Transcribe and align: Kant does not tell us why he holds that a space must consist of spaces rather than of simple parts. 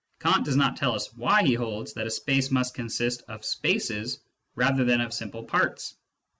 Kant 0.19 0.43
does 0.45 0.55
not 0.55 0.77
tell 0.77 0.93
us 0.95 1.13
why 1.13 1.43
he 1.43 1.53
holds 1.53 1.93
that 1.93 2.07
a 2.07 2.09
space 2.09 2.49
must 2.49 2.73
consist 2.73 3.21
of 3.27 3.45
spaces 3.45 4.19
rather 4.55 4.83
than 4.83 4.99
of 4.99 5.13
simple 5.13 5.43
parts. 5.43 5.93